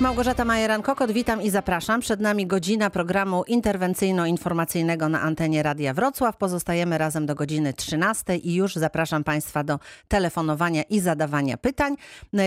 [0.00, 2.00] Małgorzata Majeran-Kokot, witam i zapraszam.
[2.00, 6.36] Przed nami godzina programu interwencyjno-informacyjnego na antenie Radia Wrocław.
[6.36, 9.78] Pozostajemy razem do godziny 13 i już zapraszam Państwa do
[10.08, 11.96] telefonowania i zadawania pytań.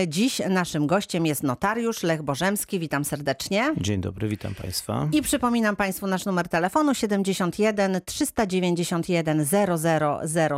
[0.08, 2.78] Dziś naszym gościem jest notariusz Lech Bożemski.
[2.78, 3.74] Witam serdecznie.
[3.76, 5.08] Dzień dobry, witam Państwa.
[5.12, 9.46] I przypominam Państwu nasz numer telefonu 71 391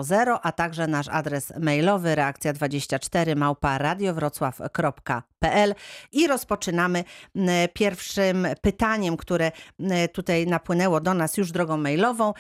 [0.03, 5.75] 0000, a także nasz adres mailowy reakcja24 małpa radiowrocław.pl
[6.13, 6.82] i rozpoczynamy
[7.75, 9.53] pierwszym pytaniem, które
[10.13, 12.33] tutaj napłynęło do nas już drogą mailową.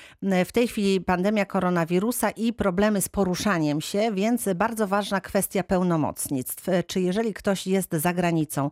[0.45, 6.67] W tej chwili pandemia koronawirusa i problemy z poruszaniem się, więc bardzo ważna kwestia pełnomocnictw.
[6.87, 8.71] Czy jeżeli ktoś jest za granicą,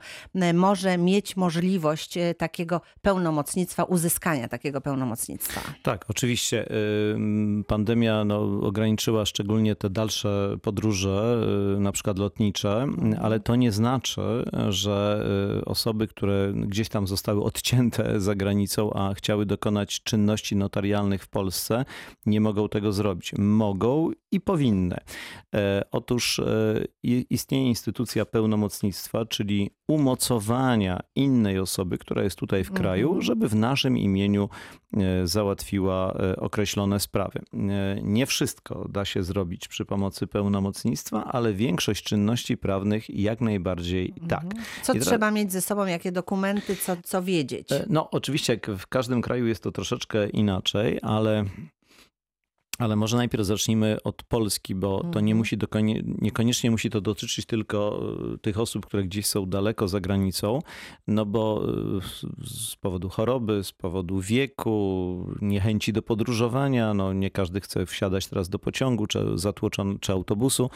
[0.55, 5.61] może mieć możliwość takiego pełnomocnictwa, uzyskania takiego pełnomocnictwa?
[5.83, 6.67] Tak, oczywiście.
[7.67, 11.47] Pandemia no, ograniczyła szczególnie te dalsze podróże,
[11.79, 12.87] na przykład lotnicze,
[13.23, 15.27] ale to nie znaczy, że
[15.65, 21.85] osoby, które gdzieś tam zostały odcięte za granicą, a chciały dokonać czynności notarialnych w Polsce,
[22.27, 23.33] nie mogą tego zrobić.
[23.39, 24.97] Mogą i powinny.
[25.55, 33.07] E, otóż e, istnieje instytucja pełnomocnictwa, czyli umocowania innej osoby, która jest tutaj w kraju,
[33.07, 33.23] mhm.
[33.23, 34.49] żeby w naszym imieniu
[34.97, 37.43] e, załatwiła określone sprawy.
[38.03, 44.45] Nie wszystko da się zrobić przy pomocy pełnomocnictwa, ale większość czynności prawnych jak najbardziej tak.
[44.45, 44.65] Mhm.
[44.83, 47.69] Co trzeba mieć ze sobą, jakie dokumenty, co, co wiedzieć?
[47.89, 51.45] No, oczywiście w każdym kraju jest to troszeczkę inaczej, ale
[52.81, 55.37] ale może najpierw zacznijmy od Polski, bo to nie mhm.
[55.37, 58.03] musi dokonie, niekoniecznie musi to dotyczyć tylko
[58.35, 60.59] e, tych osób, które gdzieś są daleko za granicą,
[61.07, 61.63] no bo
[61.99, 68.27] e, z powodu choroby, z powodu wieku, niechęci do podróżowania, no nie każdy chce wsiadać
[68.27, 70.71] teraz do pociągu czy zatłoczon, czy autobusu,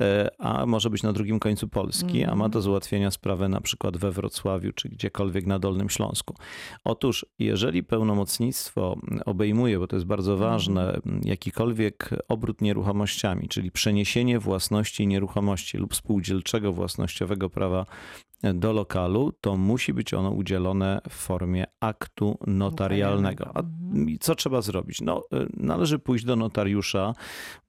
[0.00, 2.62] e, a może być na drugim końcu Polski, a ma do mhm.
[2.62, 6.34] załatwienia sprawę na przykład we Wrocławiu czy gdziekolwiek na Dolnym Śląsku.
[6.84, 11.20] Otóż, jeżeli pełnomocnictwo obejmuje, bo to jest bardzo ważne, mhm.
[11.24, 17.86] jaki jakikolwiek obrót nieruchomościami, czyli przeniesienie własności nieruchomości lub spółdzielczego własnościowego prawa
[18.42, 23.50] do lokalu, to musi być ono udzielone w formie aktu notarialnego.
[23.54, 23.62] A
[24.20, 25.00] co trzeba zrobić?
[25.00, 27.14] No, y, należy pójść do notariusza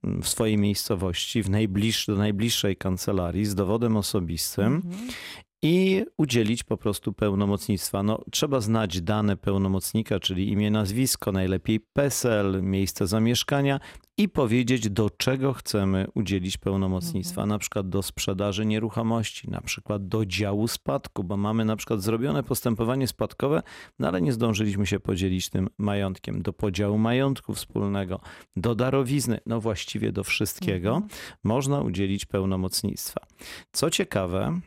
[0.04, 5.08] mm, w swojej miejscowości, w najbliż, do najbliższej kancelarii z dowodem osobistym mhm
[5.62, 8.02] i udzielić po prostu pełnomocnictwa.
[8.02, 13.80] No, trzeba znać dane pełnomocnika, czyli imię, nazwisko, najlepiej PESEL, miejsce zamieszkania
[14.18, 17.48] i powiedzieć, do czego chcemy udzielić pełnomocnictwa, mhm.
[17.48, 22.42] na przykład do sprzedaży nieruchomości, na przykład do działu spadku, bo mamy na przykład zrobione
[22.42, 23.62] postępowanie spadkowe,
[23.98, 28.20] no ale nie zdążyliśmy się podzielić tym majątkiem, do podziału majątku wspólnego,
[28.56, 31.10] do darowizny, no właściwie do wszystkiego mhm.
[31.44, 33.20] można udzielić pełnomocnictwa.
[33.72, 34.60] Co ciekawe,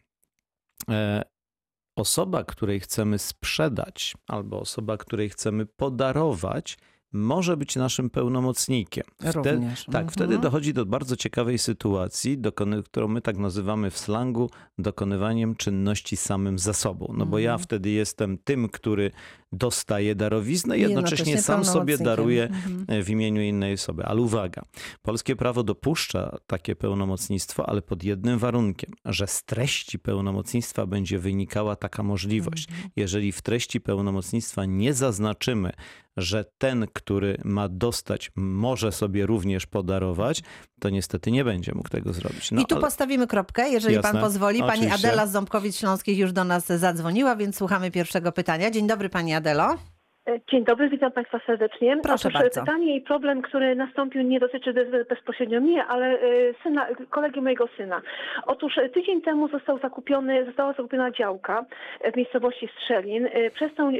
[1.98, 6.78] osoba, której chcemy sprzedać, albo osoba, której chcemy podarować,
[7.16, 9.04] może być naszym pełnomocnikiem.
[9.20, 9.86] Wtedy, Również.
[9.86, 10.10] Tak, mhm.
[10.10, 12.42] wtedy dochodzi do bardzo ciekawej sytuacji,
[12.86, 17.14] którą my tak nazywamy w slangu dokonywaniem czynności samym za sobą.
[17.18, 17.64] No bo ja mhm.
[17.64, 19.12] wtedy jestem tym, który
[19.52, 23.04] dostaje darowiznę i jednocześnie, sam sobie daruje mhm.
[23.04, 24.06] W imieniu innej osoby.
[24.06, 24.62] Ale uwaga,
[25.02, 31.76] polskie prawo dopuszcza takie pełnomocnictwo, ale pod jednym warunkiem, że z treści pełnomocnictwa będzie wynikała
[31.76, 32.70] taka możliwość.
[32.70, 32.90] Mhm.
[32.96, 35.72] Jeżeli w treści pełnomocnictwa nie zaznaczymy,
[36.18, 40.44] że ten, który ma dostać, może sobie również podarować,
[40.80, 42.52] to niestety nie będzie mógł tego zrobić.
[42.52, 42.82] No, I tu ale...
[42.82, 44.12] postawimy kropkę, jeżeli Jasne.
[44.12, 44.60] pan pozwoli.
[44.60, 45.08] Pani Oczywiście.
[45.08, 48.72] Adela z Ząbkowic Śląskich już do nas zadzwoniła, więc słuchamy pierwszego pytania.
[48.72, 49.78] Dzień dobry pani Adelo.
[50.52, 51.98] Dzień dobry, witam Państwa serdecznie.
[52.04, 52.62] Proszę Otóż bardzo.
[52.62, 54.74] pytanie i problem, który nastąpił nie dotyczy
[55.10, 56.20] bezpośrednio mnie, ale e,
[56.64, 58.02] syna, kolegi mojego syna.
[58.48, 61.66] Otóż e, tydzień temu został zakupiony, została zakupiona działka
[62.14, 63.92] w miejscowości Strzelin przez, tą,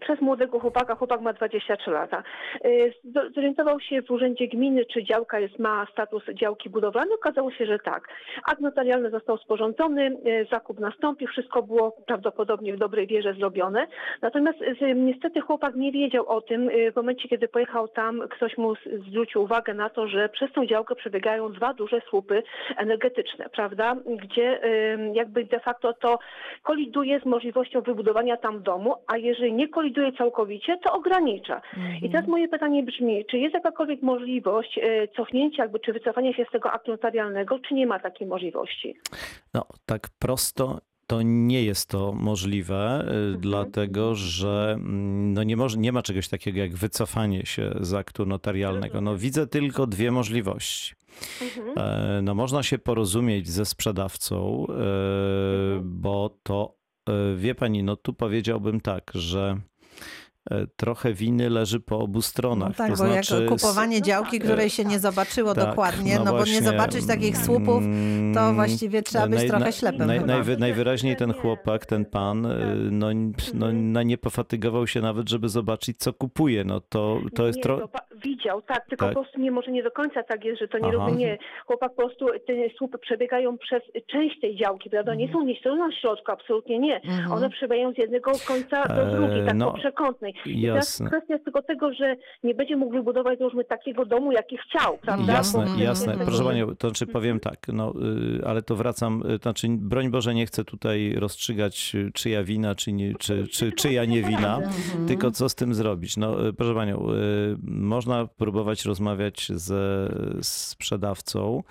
[0.00, 2.22] przez młodego chłopaka, chłopak ma 23 lata.
[2.64, 7.14] E, zorientował się w urzędzie gminy, czy działka jest, ma status działki budowlanej.
[7.14, 8.08] Okazało się, że tak.
[8.50, 10.16] Akt notarialny został sporządzony,
[10.50, 13.86] zakup nastąpił, wszystko było prawdopodobnie w dobrej wierze zrobione.
[14.22, 14.58] Natomiast
[14.94, 16.70] niestety chłopak chłopak nie wiedział o tym.
[16.70, 18.74] Y, w momencie, kiedy pojechał tam, ktoś mu
[19.08, 22.42] zwrócił uwagę na to, że przez tą działkę przebiegają dwa duże słupy
[22.76, 23.96] energetyczne, prawda?
[24.22, 24.60] Gdzie
[25.12, 26.18] jakby de facto to
[26.62, 31.62] koliduje z możliwością wybudowania tam domu, a jeżeli nie koliduje całkowicie, to ogranicza.
[31.76, 31.96] Mhm.
[32.02, 36.44] I teraz moje pytanie brzmi, czy jest jakakolwiek możliwość y, cofnięcia jakby, czy wycofania się
[36.48, 38.96] z tego aktu notarialnego, czy nie ma takiej możliwości?
[39.54, 40.78] No, tak prosto
[41.12, 43.40] to nie jest to możliwe, y, mhm.
[43.40, 48.26] dlatego że mm, no nie, może, nie ma czegoś takiego jak wycofanie się z aktu
[48.26, 49.00] notarialnego.
[49.00, 50.94] No, widzę tylko dwie możliwości.
[51.42, 51.78] Mhm.
[51.78, 56.00] E, no, można się porozumieć ze sprzedawcą, e, mhm.
[56.00, 56.76] bo to
[57.08, 59.60] e, wie pani, no tu powiedziałbym tak, że
[60.76, 62.68] trochę winy leży po obu stronach.
[62.68, 66.24] No tak, to bo znaczy, jak kupowanie działki, której się nie zobaczyło tak, dokładnie, no
[66.24, 67.82] no, właśnie, bo nie zobaczyć takich słupów,
[68.34, 72.46] to mm, właściwie trzeba być naj- trochę ślepym Naj, najwy, najwyraźniej ten chłopak, ten pan,
[72.46, 73.08] e, no,
[73.54, 76.64] no, no nie pofatygował się nawet, żeby zobaczyć, co kupuje.
[76.64, 77.84] No to, to jest trochę...
[78.24, 79.14] widział, tak, tylko Tak?
[79.14, 80.92] po prostu nie, może nie do końca tak jest, że to nie Aha.
[80.92, 81.38] robi, nie.
[81.66, 85.76] Chłopak po prostu, te słupy przebiegają przez część tej działki, prawda, nie są nie są
[85.76, 86.96] na środku, absolutnie nie.
[87.00, 87.32] Mhm.
[87.32, 90.34] One przebiegają z jednego końca do Eee, drugiej, tak no, po przekątnej.
[90.46, 91.06] I teraz jasne.
[91.08, 95.32] kwestia jest tylko tego, że nie będzie mógł wybudować, załóżmy, takiego domu, jaki chciał, prawda?
[95.32, 96.12] Jasne, Bo- jasne.
[96.12, 96.28] Mhm.
[96.30, 97.92] Proszę Panią, to znaczy powiem tak, no,
[98.40, 102.44] y, ale to wracam, y, to znaczy broń Boże nie chcę tutaj rozstrzygać y, czyja
[102.44, 105.06] wina, czy, nie, czy, czy czyja nie wina, Mhm.
[105.08, 106.16] tylko co z tym zrobić.
[106.16, 107.56] No, y, proszę Panią, y,
[108.12, 110.08] można próbować rozmawiać ze
[110.42, 111.62] sprzedawcą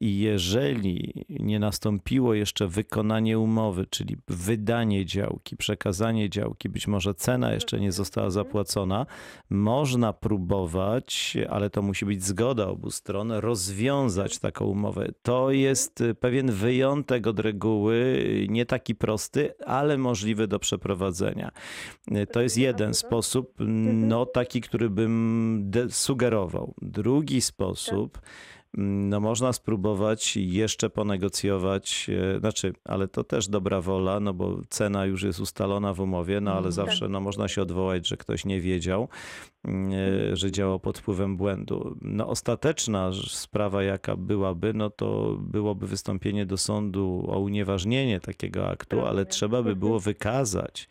[0.00, 7.52] i jeżeli nie nastąpiło jeszcze wykonanie umowy, czyli wydanie działki, przekazanie działki, być może cena
[7.52, 9.06] jeszcze nie została zapłacona,
[9.50, 15.08] można próbować, ale to musi być zgoda obu stron, rozwiązać taką umowę.
[15.22, 21.50] To jest y, pewien wyjątek od reguły, y, nie taki prosty, ale możliwy do przeprowadzenia.
[22.12, 26.74] Y, To jest jeden sposób, no taki, który bym sugerował.
[26.82, 28.20] Drugi sposób,
[28.76, 35.06] no można spróbować jeszcze ponegocjować, e, znaczy, ale to też dobra wola, no bo cena
[35.06, 38.60] już jest ustalona w umowie, no ale zawsze no, można się odwołać, że ktoś nie
[38.60, 39.08] wiedział,
[40.32, 41.96] że działał pod wpływem błędu.
[42.02, 49.00] No ostateczna sprawa jaka byłaby, no to byłoby wystąpienie do sądu o unieważnienie takiego aktu,
[49.00, 50.88] ale trzeba by było wykazać,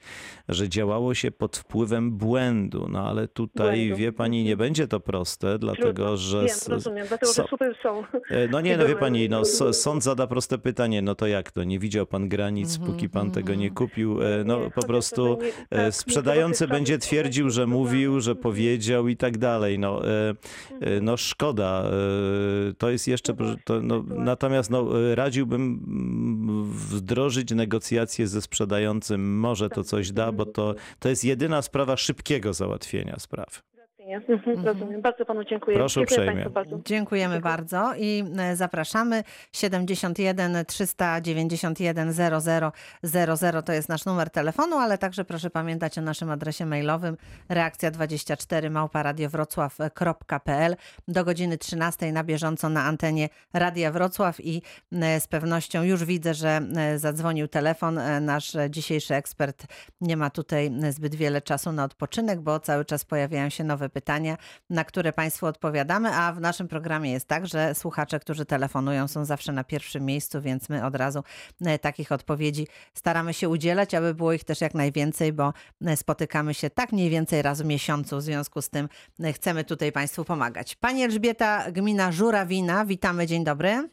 [0.50, 3.96] że działało się pod wpływem błędu, no ale tutaj Błędu.
[3.96, 6.18] wie pani, nie będzie to proste, dlatego Trudno.
[6.18, 6.46] że...
[6.46, 8.04] Wiem, rozumiem, dlatego so- że słupy są.
[8.30, 11.64] E, No nie, no wie pani, no, sąd zada proste pytanie, no to jak to,
[11.64, 15.38] nie widział pan granic, póki pan tego nie kupił, E, no Nie, po prostu
[15.70, 18.44] e, tak, sprzedający będzie twierdził, że mówił, że Mhm.
[18.64, 20.36] Powiedział i tak dalej, no, e,
[20.82, 23.34] e, no szkoda, e, to jest jeszcze,
[23.66, 25.80] to, no, natomiast no, radziłbym
[26.74, 32.54] wdrożyć negocjacje ze sprzedającym, może to coś da, bo to, to jest jedyna sprawa szybkiego
[32.54, 33.73] załatwienia spraw.
[34.06, 35.02] Nie, mhm, Rozumiem.
[35.02, 35.78] Bardzo panu dziękuję.
[35.78, 36.44] Proszę Dziękuję uprzejmie.
[36.44, 36.80] Państwu bardzo.
[36.86, 39.24] Dziękujemy bardzo i e, zapraszamy.
[39.54, 42.72] 71 391 00
[43.36, 47.18] 00 to jest nasz numer telefonu, ale także proszę pamiętać o naszym adresie mailowym
[47.50, 50.76] reakcja24 małparadiowrocław.pl
[51.08, 54.62] do godziny 13 na bieżąco na antenie Radia Wrocław i
[54.92, 58.00] e, z pewnością już widzę, że e, zadzwonił telefon.
[58.22, 59.66] Nasz dzisiejszy ekspert
[60.02, 64.38] nie ma tutaj zbyt wiele czasu na odpoczynek, bo cały czas pojawiają się nowe pytania,
[64.70, 69.26] na które Państwu odpowiadamy, a w naszym programie jest tak, że słuchacze, którzy telefonują są
[69.26, 71.24] zawsze na pierwszym miejscu, więc my od razu
[71.66, 75.54] e, takich odpowiedzi staramy się udzielać, aby było ich też jak najwięcej, bo
[75.86, 78.90] e, spotykamy się tak mniej więcej raz w miesiącu, w związku z tym
[79.24, 80.76] e, chcemy tutaj Państwu pomagać.
[80.76, 83.90] Pani Elżbieta, gmina Żurawina, witamy, dzień dobry.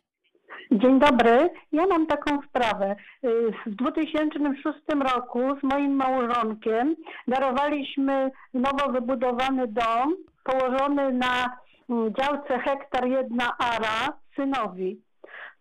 [0.73, 1.51] Dzień dobry.
[1.73, 2.97] Ja mam taką sprawę.
[3.25, 4.79] Y, W 2006
[5.15, 6.97] roku z moim małżonkiem
[7.29, 10.15] darowaliśmy nowo wybudowany dom
[10.45, 11.57] położony na
[11.91, 15.01] mm, działce hektar jedna ara synowi.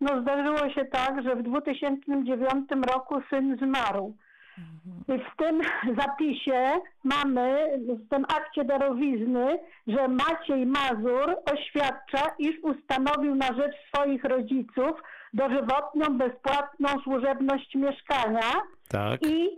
[0.02, 4.14] No zdarzyło się tak, że w 2009 roku syn zmarł.
[5.08, 5.62] W tym
[5.98, 14.24] zapisie mamy, w tym akcie darowizny, że Maciej Mazur oświadcza, iż ustanowił na rzecz swoich
[14.24, 14.92] rodziców
[15.34, 18.51] dożywotnią, bezpłatną służebność mieszkania
[18.89, 19.25] Tak.
[19.25, 19.58] i y,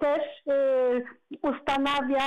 [0.00, 2.22] też y, ustanawia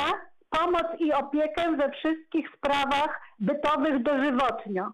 [0.50, 4.92] pomoc i opiekę we wszystkich sprawach bytowych dożywotnio.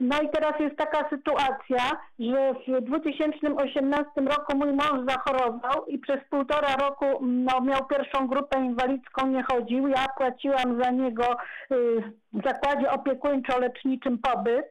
[0.00, 6.16] No i teraz jest taka sytuacja, że w 2018 roku mój mąż zachorował i przez
[6.30, 9.88] półtora roku no, miał pierwszą grupę inwalidzką, nie chodził.
[9.88, 11.24] Ja płaciłam za niego
[11.72, 12.02] y,
[12.32, 14.66] w zakładzie opiekuńczo-leczniczym pobyt,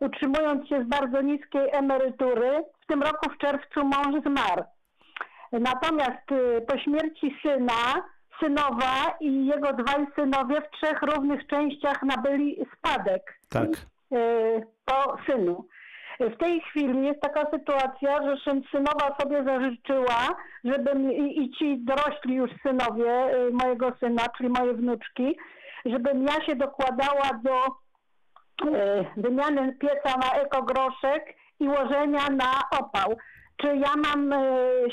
[0.00, 2.64] utrzymując się z bardzo niskiej emerytury.
[2.80, 4.64] W tym roku w czerwcu mąż zmarł.
[5.52, 8.02] Natomiast y, po śmierci syna,
[8.40, 13.68] synowa i jego dwaj synowie w trzech równych częściach nabyli spadek Tak.
[14.12, 15.66] Y, po synu.
[16.20, 18.36] W tej chwili jest taka sytuacja, że
[18.70, 25.38] synowa sobie zażyczyła, żebym i, ci dorośli już synowie y, mojego syna, czyli moje wnuczki,
[25.84, 27.66] żebym ja się dokładała do
[28.68, 33.16] y, wymiany pieca na ekogroszek i łożenia na opał.
[33.56, 34.34] Czy ja mam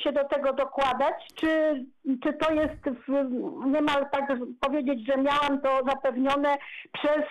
[0.03, 1.83] się do tego dokładać, czy,
[2.23, 3.31] czy to jest w,
[3.65, 4.27] niemal tak
[4.61, 6.57] powiedzieć, że miałam to zapewnione
[6.91, 7.23] przez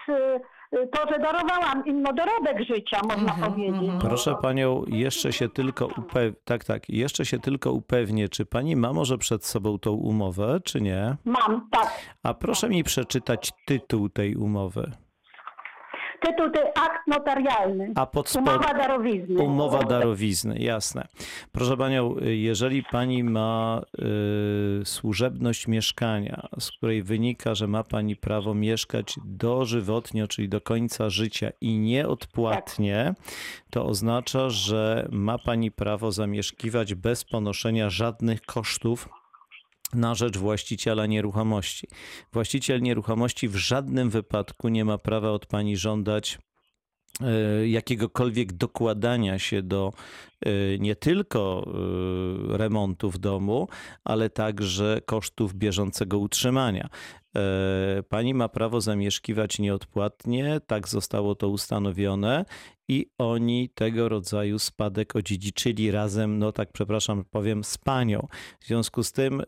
[0.73, 3.81] to, że darowałam im no, dorobek życia, można Mhm, powiedzieć.
[3.81, 3.99] mhm.
[4.01, 6.35] Proszę panią, jeszcze się tylko upew...
[6.45, 10.81] tak, tak, jeszcze się tylko upewnię, czy pani ma może przed sobą tą umowę, czy
[10.81, 11.17] nie?
[11.25, 11.91] Mam, tak.
[12.23, 14.93] A proszę mi przeczytać tytuł tej umowy.
[16.23, 17.93] Tytuł to akt notarialny.
[17.95, 18.43] A pod spod...
[18.43, 19.43] Umowa darowizny.
[19.43, 21.09] Umowa darowizny, jasne.
[21.53, 23.83] Proszę panią, jeżeli pani ma
[24.83, 31.11] y, służebność mieszkania, z której wynika, że ma pani prawo mieszkać dożywotnio, czyli do końca
[31.11, 33.15] życia i nieodpłatnie,
[33.71, 39.09] to oznacza, że ma pani prawo zamieszkiwać bez ponoszenia żadnych kosztów
[39.95, 41.89] na rzecz właściciela nieruchomości.
[42.33, 46.39] Właściciel nieruchomości w żadnym wypadku nie ma prawa od pani żądać
[47.21, 49.93] e, jakiegokolwiek dokładania się do
[50.47, 51.67] e, nie tylko
[52.55, 53.69] e, remontu w domu,
[54.05, 56.89] ale także kosztów bieżącego utrzymania.
[58.09, 62.45] Pani ma prawo zamieszkiwać nieodpłatnie, tak zostało to ustanowione
[62.89, 68.29] i oni tego rodzaju spadek odziedziczyli razem, no tak przepraszam, powiem, z panią.
[68.61, 69.45] W związku z tym e,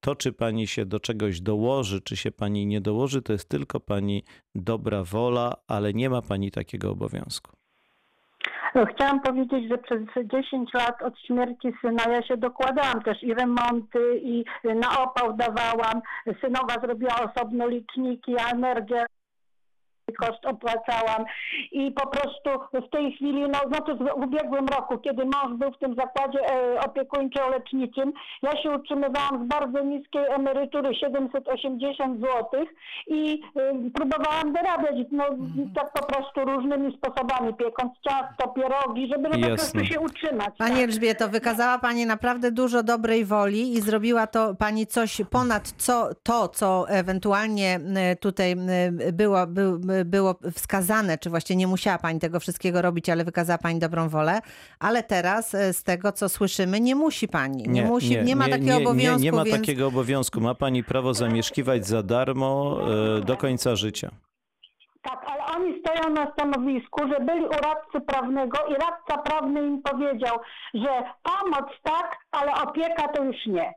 [0.00, 3.80] to, czy pani się do czegoś dołoży, czy się pani nie dołoży, to jest tylko
[3.80, 7.52] pani dobra wola, ale nie ma pani takiego obowiązku.
[8.74, 13.34] No, Chciałam powiedzieć, że przez 10 lat od śmierci syna ja się dokładałam też i
[13.34, 16.00] remonty, i na opał dawałam.
[16.40, 19.06] Synowa zrobiła osobno liczniki, a energię
[20.16, 21.24] koszt opłacałam
[21.72, 25.78] i po prostu w tej chwili, no znaczy w ubiegłym roku, kiedy mąż był w
[25.78, 32.66] tym zakładzie e, opiekuńczo-leczniczym, ja się utrzymywałam z bardzo niskiej emerytury 780 zł
[33.06, 35.24] i e, próbowałam dorabiać, no
[35.74, 40.54] tak po prostu różnymi sposobami, piekąc ciasto, pierogi, żeby no po prostu się utrzymać.
[40.58, 40.84] Pani tak.
[40.84, 46.48] Elżbieto, wykazała Pani naprawdę dużo dobrej woli i zrobiła to Pani coś ponad co, to,
[46.48, 48.56] co ewentualnie e, tutaj
[49.12, 53.78] było, był, było wskazane, czy właściwie nie musiała Pani tego wszystkiego robić, ale wykazała Pani
[53.78, 54.40] dobrą wolę,
[54.80, 58.76] ale teraz e, z tego, co słyszymy, nie musi Pani, nie, musi, nie, ma takiego
[58.76, 59.56] obowiązku, Nie, nie ma więc...
[59.60, 60.40] takiego obowiązku.
[60.40, 62.78] Ma pani prawo zamieszkiwać za darmo
[63.18, 64.10] e, do końca życia.
[65.02, 69.82] Tak, ale oni stoją na stanowisku, że byli u radcy prawnego i radca prawny im
[69.82, 70.36] powiedział,
[70.74, 70.88] że
[71.22, 73.72] pomoc tak, ale opieka to już nie.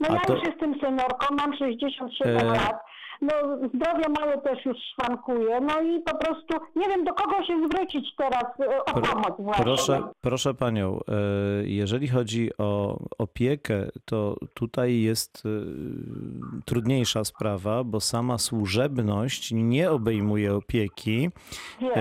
[0.00, 2.44] No A ja to- już jestem seniorką, mam 67 E.
[2.44, 2.76] lat.
[3.22, 3.32] No
[3.74, 5.60] zdrowie moje też już szwankuje.
[5.60, 9.64] No i po prostu nie wiem do kogo się zwrócić teraz e, o pomoc właśnie.
[9.64, 11.12] Proszę, proszę panią, e,
[11.64, 15.48] jeżeli chodzi o opiekę, to tutaj jest e,
[16.64, 21.30] trudniejsza sprawa, bo sama służebność nie obejmuje opieki.
[21.80, 21.92] Wiem.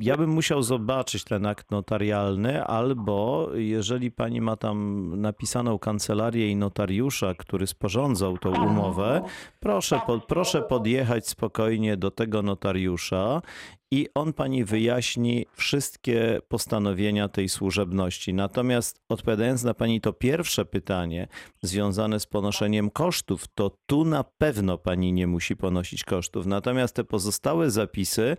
[0.00, 6.56] Ja bym musiał zobaczyć ten akt notarialny, albo jeżeli pani ma tam napisaną kancelarię i
[6.56, 9.22] notariusza, który sporządzał tą umowę,
[9.60, 13.42] proszę, po, proszę podjechać spokojnie do tego notariusza
[13.90, 18.34] i on pani wyjaśni wszystkie postanowienia tej służebności.
[18.34, 21.28] Natomiast odpowiadając na pani to pierwsze pytanie
[21.62, 26.46] związane z ponoszeniem kosztów, to tu na pewno pani nie musi ponosić kosztów.
[26.46, 28.36] Natomiast te pozostałe zapisy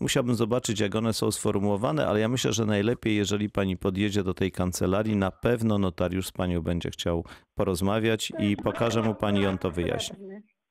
[0.00, 4.34] musiałbym zobaczyć, jak one są sformułowane, ale ja myślę, że najlepiej, jeżeli pani podjedzie do
[4.34, 7.24] tej kancelarii, na pewno notariusz z panią będzie chciał
[7.54, 10.16] porozmawiać i pokaże mu pani on to wyjaśni.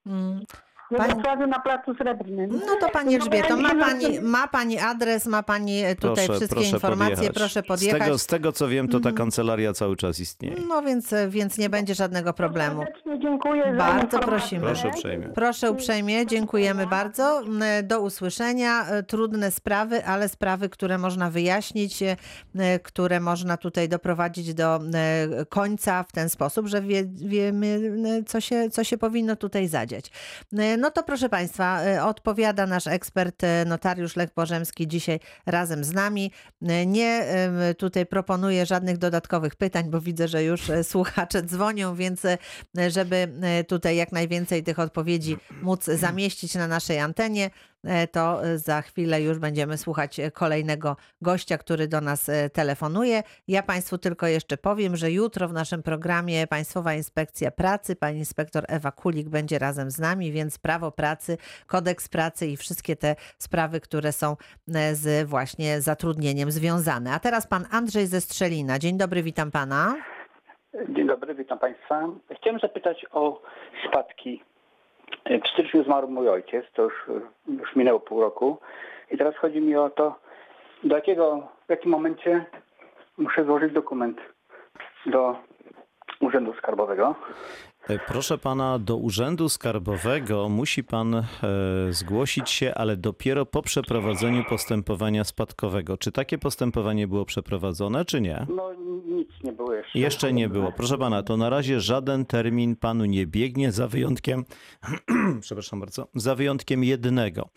[0.07, 0.45] Mm.
[0.91, 2.49] We Pani- Wrocławiu na placu Srebrnym.
[2.65, 6.55] No to Pani Elżbieto, ma pani, ma pani adres, ma Pani e, tutaj Proszę, wszystkie
[6.55, 7.35] proszę informacje, podjechać.
[7.37, 8.01] proszę Z podjechać.
[8.01, 10.55] tego, z tego co wiem, to ta kancelaria cały czas istnieje.
[10.67, 12.83] No więc, więc nie będzie żadnego problemu.
[12.83, 14.61] Serdecznie dziękuję za Bardzo prosimy.
[14.61, 15.27] Proszę uprzejmie.
[15.29, 17.39] Proszę uprzejmie, dziękujemy bardzo.
[17.41, 18.85] M, Do usłyszenia.
[18.87, 22.15] E, Trudne sprawy, ale sprawy, które można wyjaśnić, e,
[22.83, 24.79] które można tutaj doprowadzić do e,
[25.49, 27.79] końca w ten sposób, że wie, wiemy,
[28.19, 30.11] e, co się, co się powinno tutaj zadziać.
[30.77, 35.93] No to proszę Państwa, e, odpowiada nasz ekspert, e, notariusz Lech Bożemski dzisiaj razem z
[35.93, 36.31] nami.
[36.61, 37.25] E, Nie
[37.77, 42.21] tutaj proponuję żadnych dodatkowych pytań, bo widzę, że już słuchacze dzwonią, więc
[42.87, 43.27] żeby
[43.67, 47.49] tutaj jak najwięcej tych odpowiedzi móc zamieścić na naszej antenie,
[48.11, 53.23] to e, za chwilę już będziemy słuchać e, kolejnego gościa, który do nas e, telefonuje.
[53.47, 58.63] Ja Państwu tylko jeszcze powiem, że jutro w naszym programie Państwowa Inspekcja Pracy, pani inspektor
[58.67, 61.37] Ewa Kulik będzie razem z nami, więc prawo pracy,
[61.67, 64.31] kodeks pracy i wszystkie te sprawy, które są
[64.75, 67.11] e, z właśnie zatrudnieniem związane.
[67.11, 68.79] A teraz pan Andrzej ze Strzelina.
[68.79, 69.95] Dzień dobry, witam pana.
[70.89, 72.07] Dzień dobry, witam Państwa.
[72.37, 73.41] Chciałem zapytać o
[73.87, 74.43] spadki.
[75.43, 76.93] W styczniu zmarł mój ojciec, to już,
[77.47, 78.57] już minęło pół roku.
[79.11, 80.15] I teraz chodzi mi o to,
[80.83, 82.45] do jakiego, w jakim momencie
[83.17, 84.17] muszę złożyć dokument
[85.05, 85.35] do
[86.19, 87.15] Urzędu Skarbowego.
[87.89, 91.25] E, Proszę pana, do Urzędu Skarbowego musi pan e,
[91.89, 95.97] zgłosić się, ale dopiero po przeprowadzeniu postępowania spadkowego.
[95.97, 98.45] Czy takie postępowanie było przeprowadzone, czy nie?
[98.55, 98.73] No
[99.05, 99.99] nic nie było jeszcze.
[99.99, 100.71] Jeszcze nie było.
[100.71, 104.45] Proszę pana, to na razie żaden termin panu nie biegnie, za wyjątkiem,
[105.41, 107.49] przepraszam bardzo, za wyjątkiem jednego.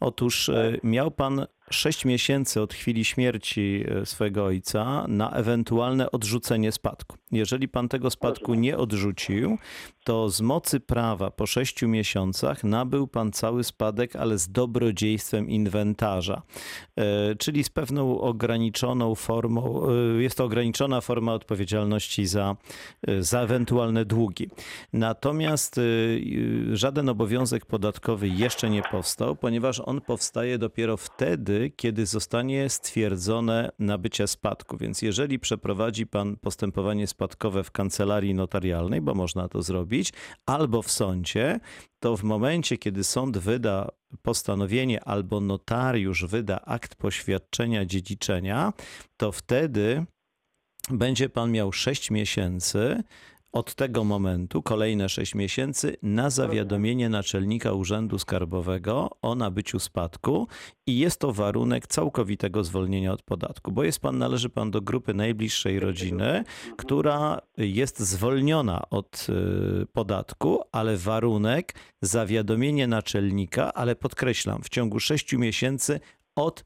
[0.00, 6.72] Otóż e, miał pan 6 miesięcy od chwili śmierci e, swojego ojca na ewentualne odrzucenie
[6.72, 7.16] spadku.
[7.32, 9.58] Jeżeli pan tego spadku nie odrzucił,
[10.04, 16.42] to z mocy prawa po 6 miesiącach nabył pan cały spadek, ale z dobrodziejstwem inwentarza,
[16.96, 19.82] E, czyli z pewną ograniczoną formą,
[20.18, 22.56] e, jest to ograniczona forma odpowiedzialności za,
[23.18, 24.50] za ewentualne długi.
[24.92, 25.80] Natomiast
[26.72, 34.26] żaden obowiązek podatkowy jeszcze nie powstał, ponieważ on powstaje dopiero wtedy, kiedy zostanie stwierdzone nabycie
[34.26, 34.76] spadku.
[34.76, 40.12] Więc jeżeli przeprowadzi pan postępowanie spadkowe w kancelarii notarialnej, bo można to zrobić,
[40.46, 41.60] albo w sądzie,
[42.00, 43.88] to w momencie, kiedy sąd wyda
[44.22, 48.72] postanowienie albo notariusz wyda akt poświadczenia dziedziczenia,
[49.16, 50.06] to wtedy
[50.90, 53.02] będzie pan miał 6 miesięcy
[53.56, 60.48] od tego momentu, kolejne 6 miesięcy, na zawiadomienie naczelnika Urzędu Skarbowego o nabyciu spadku
[60.86, 65.14] i jest to warunek całkowitego zwolnienia od podatku, bo jest pan, należy pan do grupy
[65.14, 66.44] najbliższej rodziny,
[66.76, 69.26] która jest zwolniona od
[69.82, 76.00] y, podatku, ale warunek zawiadomienie naczelnika, ale podkreślam, w ciągu 6 miesięcy
[76.34, 76.64] od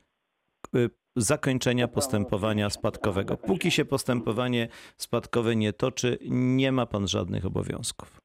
[0.77, 3.37] y, zakończenia postępowania spadkowego.
[3.37, 8.21] Póki się postępowanie spadkowe nie toczy, nie ma pan żadnych obowiązków.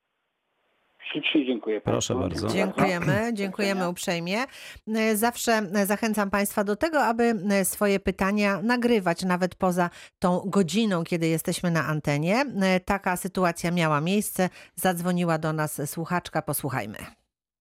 [1.11, 2.41] Ślicznie dziękuję Proszę państwu.
[2.41, 2.57] bardzo.
[2.57, 4.37] Dziękujemy, dziękujemy uprzejmie.
[5.13, 7.33] Zawsze zachęcam Państwa do tego, aby
[7.63, 12.45] swoje pytania nagrywać nawet poza tą godziną, kiedy jesteśmy na antenie.
[12.85, 14.49] Taka sytuacja miała miejsce.
[14.75, 16.97] Zadzwoniła do nas słuchaczka, posłuchajmy.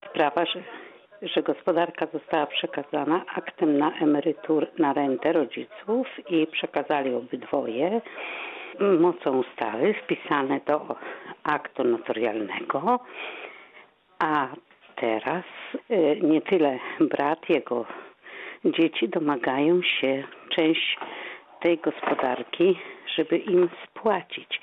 [0.09, 0.63] sprawa, że,
[1.21, 8.01] że gospodarka została przekazana aktem na emerytur, na rentę rodziców i przekazali obydwoje
[8.99, 10.95] mocą ustawy wpisane do
[11.43, 12.99] aktu notarialnego,
[14.19, 14.47] a
[14.95, 15.43] teraz
[15.91, 17.85] y, nie tyle brat, jego
[18.65, 20.97] dzieci domagają się część
[21.61, 22.79] tej gospodarki,
[23.15, 24.61] żeby im spłacić.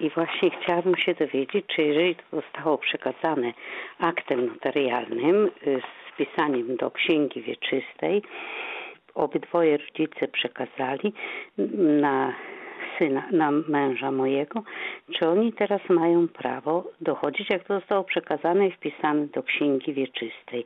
[0.00, 3.52] I właśnie chciałabym się dowiedzieć, czy jeżeli to zostało przekazane
[3.98, 8.22] aktem notarialnym y, z wpisaniem do księgi wieczystej,
[9.14, 11.12] obydwoje rodzice przekazali
[12.00, 12.34] na
[12.98, 14.62] syna, na męża mojego,
[15.12, 20.64] czy oni teraz mają prawo dochodzić, jak to zostało przekazane i wpisane do księgi wieczystej.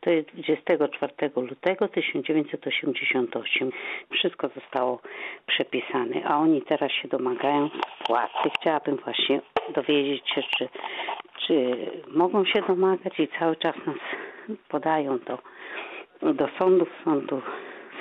[0.00, 3.70] To jest 24 lutego 1988.
[4.10, 5.00] Wszystko zostało
[5.46, 7.70] przepisane, a oni teraz się domagają
[8.06, 8.50] płacy.
[8.60, 9.40] Chciałabym właśnie
[9.74, 10.68] dowiedzieć się, czy,
[11.46, 11.76] czy
[12.10, 13.96] mogą się domagać i cały czas nas
[14.68, 15.38] podają do,
[16.32, 17.42] do sądów, sądu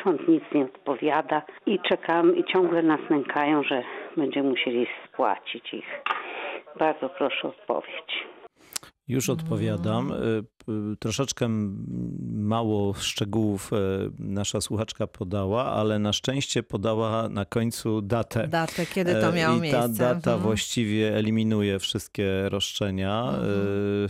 [0.06, 3.84] sąd nic nie odpowiada i czekam i ciągle nas nękają, że
[4.18, 6.04] będziemy musieli spłacić ich.
[6.80, 8.28] Bardzo proszę o odpowiedź.
[9.08, 10.12] Już odpowiadam.
[10.70, 11.48] Y, y, Troszeczkę
[12.32, 13.76] mało szczegółów y,
[14.20, 18.48] nasza słuchaczka podała, ale na szczęście podała na końcu datę.
[18.48, 19.80] Datę, kiedy to E, miało I miejsce.
[19.82, 20.42] ta data Mhm.
[20.42, 23.44] właściwie eliminuje wszystkie roszczenia, Mhm.
[23.52, 24.08] y,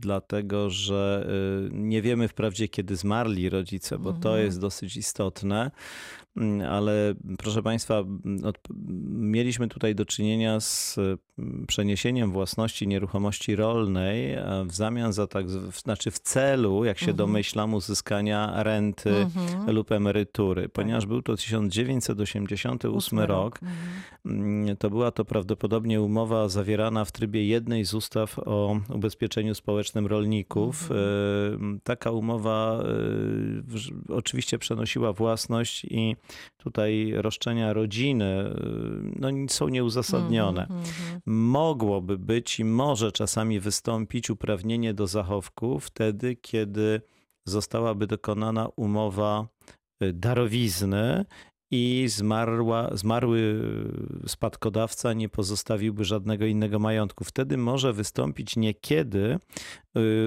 [0.00, 1.26] dlatego że
[1.66, 4.44] y, nie wiemy wprawdzie, kiedy zmarli rodzice, bo to Mhm.
[4.46, 5.70] jest dosyć istotne.
[6.36, 8.58] Mm, Ale proszę Państwa, m, od,
[9.10, 10.96] mieliśmy tutaj do czynienia z
[11.38, 14.36] mm, przeniesieniem własności nieruchomości rolnej
[14.66, 17.16] w zamian za tak, z- znaczy w celu, jak się Mhm.
[17.16, 19.70] domyślam, uzyskania renty Mhm.
[19.74, 20.68] lub emerytury.
[20.68, 23.78] Ponieważ był to 1988 Ósmy rok, Mhm.
[24.26, 30.06] Mm, To była to prawdopodobnie umowa zawierana w trybie jednej z ustaw o ubezpieczeniu społecznym
[30.06, 30.90] rolników.
[30.90, 30.94] E,
[31.84, 32.82] Taka umowa
[33.62, 36.16] w- oczywiście przenosiła własność i
[36.56, 38.54] tutaj roszczenia rodziny e,
[39.16, 40.62] no, są nieuzasadnione.
[40.62, 41.20] Mhm, mhm.
[41.26, 47.00] Mogłoby być i może czasami wystąpić uprawnienie do zachowku wtedy, kiedy
[47.46, 49.46] zostałaby dokonana umowa
[50.02, 51.24] y, darowizny
[51.70, 53.38] i zmarła, zmarły
[54.24, 57.24] y, spadkodawca nie pozostawiłby żadnego innego majątku.
[57.24, 59.38] Wtedy może wystąpić niekiedy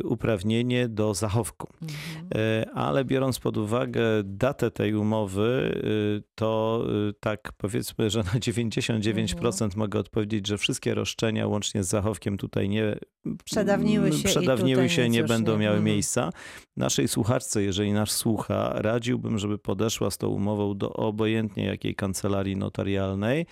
[0.04, 1.68] uprawnienie do zachowku.
[1.82, 2.28] Mhm.
[2.36, 5.82] E, Ale biorąc pod uwagę datę tej umowy,
[6.20, 11.88] y, to y, tak powiedzmy, że na 99% mogę odpowiedzieć, że wszystkie roszczenia łącznie z
[11.88, 12.98] zachowkiem tutaj nie
[13.46, 15.86] Przedawniły się przedawniły się nie będą nie- miały mhm.
[15.86, 16.30] miejsca.
[16.78, 22.56] Naszej słuchaczce, jeżeli nas słucha, radziłbym, żeby podeszła z tą umową do obojętnie jakiej kancelarii
[22.56, 23.46] notarialnej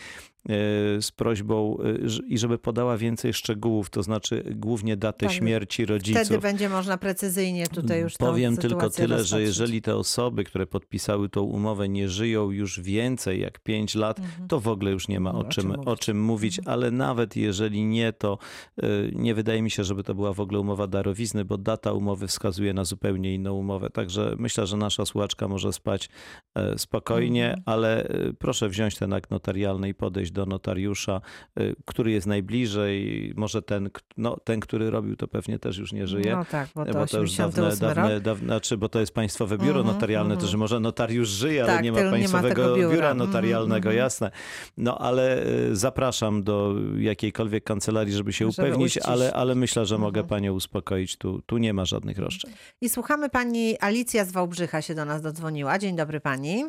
[1.00, 6.22] z prośbą ż- i żeby podała więcej szczegółów, to znaczy głównie datę Tak, śmierci rodziców.
[6.22, 11.30] Wtedy będzie można precyzyjnie tutaj już Powiem tylko tyle, że jeżeli te osoby, które podpisały
[11.30, 15.30] tą umowę, nie żyją już więcej jak 5 lat, to w ogóle już nie ma
[15.32, 15.46] o Mhm.
[15.48, 15.88] O czym czym, mówić.
[15.88, 18.38] o czym mówić, ale nawet jeżeli nie, to
[18.84, 22.28] y, nie wydaje mi się, żeby to była w ogóle umowa darowizny, bo data umowy
[22.28, 23.90] wskazuje na zupełnie inną umowę.
[23.90, 26.10] Także myślę, że nasza słuchaczka może spać
[26.56, 27.64] e, spokojnie, Mhm.
[27.66, 31.22] ale e, proszę wziąć ten akt notarialny i podejść do notariusza,
[31.58, 33.34] e, który jest najbliżej.
[33.36, 36.32] Może ten, no, ten który robił, to pewnie też już nie żyje.
[36.36, 39.14] No tak, bo to, Bo to już 88 dawne, dawne, dawne, znaczy, bo to jest
[39.14, 40.52] państwowe biuro Mhm, notarialne, to mhm.
[40.52, 42.90] że może notariusz żyje, ale Tak, nie ma tylko nie ma państwowego biura.
[42.96, 43.98] biura Mhm, notarialnego, mhm.
[43.98, 44.32] jasne.
[44.78, 49.98] No ale y, zapraszam do jakiejkolwiek kancelarii, żeby się Żeby upewnić, ale, ale myślę, że
[49.98, 50.28] mogę Mhm.
[50.30, 51.18] panią uspokoić.
[51.18, 52.52] Tu, tu nie ma żadnych roszczeń.
[52.82, 55.80] I słuchamy pani Alicja z Wałbrzycha się do nas dodzwoniła.
[55.80, 56.64] Dzień dobry pani.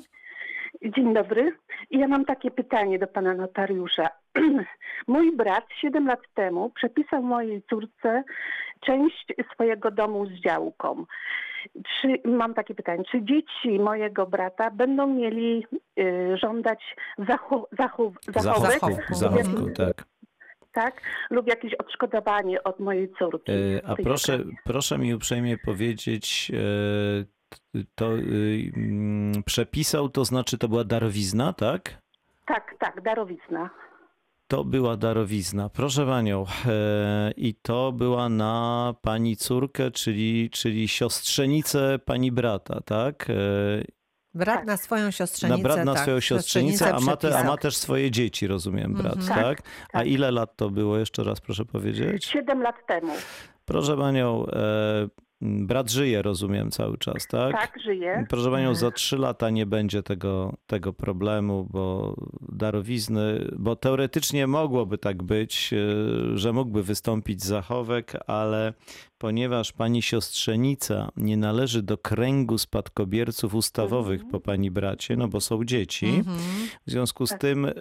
[0.85, 1.57] Dzień dobry.
[1.91, 4.09] Ja mam takie pytanie do pana notariusza.
[5.09, 8.25] Mój brat 7 lat temu przepisał mojej córce
[8.81, 11.05] część swojego domu z działką.
[12.01, 15.67] Czy, mam takie pytanie, czy dzieci mojego brata będą mieli
[15.99, 16.97] y, żądać
[17.29, 18.33] zachowek, Zachowku.
[19.15, 20.05] Zachowku, tak.
[20.73, 23.53] tak, lub jakieś odszkodowanie od mojej córki?
[23.53, 27.36] Y, w A proszę, proszę mi uprzejmie powiedzieć, t-
[27.95, 31.99] to y, mm, przepisał, to znaczy to była darowizna, tak?
[32.47, 33.71] Tak, tak, darowizna.
[34.49, 35.69] To była darowizna.
[35.69, 43.31] Proszę panią, e, i to była na pani córkę, czyli, czyli siostrzenicę pani brata, tak?
[43.31, 43.35] E,
[44.35, 44.67] Brat Tak.
[44.67, 45.63] na swoją siostrzenicę.
[45.63, 48.95] na brat na tak, swoją siostrzenicę, a ma, te, a ma też swoje dzieci, rozumiem,
[48.95, 49.43] brat, Mhm.
[49.43, 49.59] tak?
[49.93, 50.07] A tak.
[50.07, 50.99] ile lat to było?
[50.99, 52.25] Jeszcze raz proszę powiedzieć.
[52.25, 53.13] 7 lat temu.
[53.65, 55.09] Proszę panią, e,
[55.41, 57.53] brat żyje, rozumiem, cały czas, tak?
[57.53, 58.25] Tak, żyje.
[58.29, 58.75] Proszę panią, Mhm.
[58.77, 62.15] za trzy lata nie będzie tego, tego problemu, bo
[62.49, 68.73] darowizny, bo teoretycznie mogłoby tak być, e, że mógłby wystąpić zachowek, ale
[69.19, 74.31] ponieważ pani siostrzenica nie należy do kręgu spadkobierców ustawowych Mhm.
[74.33, 76.39] po pani bracie, no bo są dzieci, Mhm.
[76.87, 77.41] w związku z Tak.
[77.41, 77.75] tym y,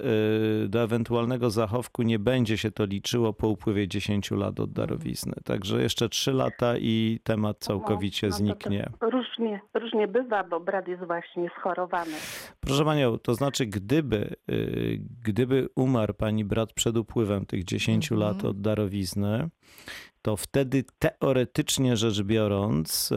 [0.69, 5.34] do ewentualnego zachowku nie będzie się to liczyło po upływie 10 lat od darowizny.
[5.43, 8.89] Także jeszcze 3 lata i temat całkowicie No, no to zniknie.
[9.00, 12.12] To różnie, różnie bywa, bo brat jest właśnie schorowany.
[12.60, 18.19] Proszę panią, to znaczy gdyby, y, gdyby umarł pani brat przed upływem tych 10 Mhm.
[18.21, 19.50] lat od darowizny,
[20.25, 23.15] to wtedy teoretycznie rzecz biorąc y,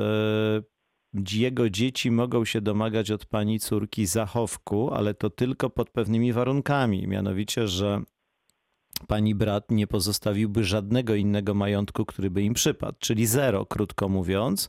[1.33, 7.07] jego dzieci mogą się domagać od pani córki zachowku, ale to tylko pod pewnymi warunkami.
[7.07, 8.03] Mianowicie, że
[9.07, 14.69] pani brat nie pozostawiłby żadnego innego majątku, który by im przypadł, czyli zero, krótko mówiąc.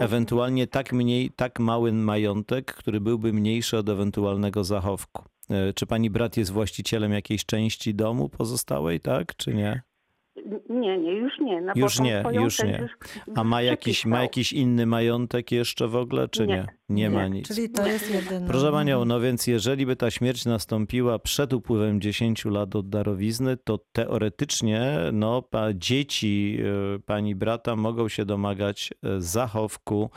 [0.00, 5.24] Ewentualnie tak, mniej, tak mały majątek, który byłby mniejszy od ewentualnego zachowku.
[5.50, 9.93] E, Czy pani brat jest właścicielem jakiejś części domu pozostałej, tak, czy nie?
[10.70, 11.60] Nie, nie, już nie.
[11.60, 12.78] No, Już nie, już nie.
[12.82, 12.90] już
[13.34, 16.54] A ma jakiś, ma jakiś inny majątek jeszcze w ogóle, czy nie?
[16.56, 16.66] Nie.
[16.88, 17.30] Nie, ma Nie.
[17.30, 17.48] nic.
[17.48, 18.46] Czyli to jest jedyne.
[18.46, 23.56] Proszę panią, no więc jeżeli by ta śmierć nastąpiła przed upływem 10 lat od darowizny,
[23.56, 26.58] to teoretycznie no, pa, dzieci
[26.96, 30.10] e, pani brata mogą się domagać e, zachowku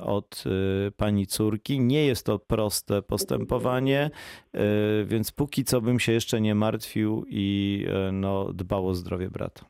[0.00, 1.80] od e, pani córki.
[1.80, 4.10] Nie jest to proste postępowanie,
[4.52, 4.60] e,
[5.04, 9.64] więc póki co bym się jeszcze nie martwił i e, no, dbał o zdrowie brata.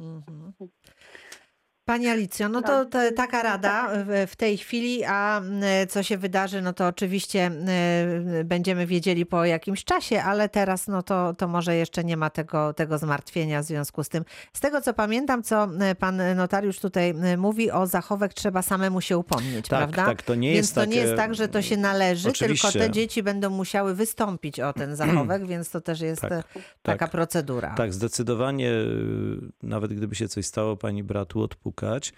[0.00, 0.52] Mhm.
[1.88, 5.42] Pani Alicjo, no to, to taka rada w, w tej chwili, a
[5.88, 7.50] co się wydarzy, no to oczywiście
[8.44, 12.72] będziemy wiedzieli po jakimś czasie, ale teraz no to, to może jeszcze nie ma tego,
[12.72, 14.24] tego zmartwienia w związku z tym.
[14.52, 19.68] Z tego co pamiętam, co pan notariusz tutaj mówi, o zachowek trzeba samemu się upomnieć,
[19.68, 20.06] Tak, prawda?
[20.06, 22.68] tak, to nie więc jest to nie takie- jest tak, że to się należy, Oczywiście.
[22.72, 26.42] tylko te dzieci będą musiały wystąpić o ten zachowek, więc to też jest Tak, e,
[26.82, 27.10] taka tak.
[27.10, 27.74] procedura.
[27.74, 28.72] Tak, zdecydowanie,
[29.62, 31.42] nawet gdyby się coś stało pani bratu
[31.78, 32.12] odpukać,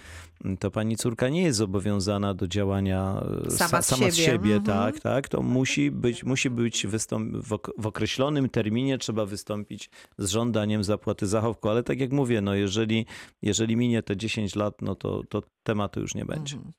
[0.61, 4.33] to pani córka nie jest zobowiązana do działania y, Sama sa, z sama z siebie,
[4.33, 4.65] siebie, mhm.
[4.65, 5.29] tak, tak.
[5.29, 10.85] To musi być, musi być wystąp- w, ok- w określonym terminie trzeba wystąpić z żądaniem
[10.85, 13.07] zapłaty zachowku, ale tak jak mówię, no jeżeli,
[13.43, 16.57] jeżeli minie te 10 lat, no to, to tematu już nie będzie.
[16.57, 16.73] Mhm.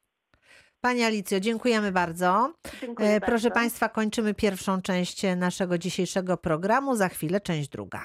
[0.82, 2.54] Pani Alicjo, dziękujemy bardzo.
[2.82, 3.52] Dziękuję E, Proszę bardzo.
[3.52, 6.96] Państwa, kończymy pierwszą część naszego dzisiejszego programu.
[6.96, 8.04] Za chwilę część druga.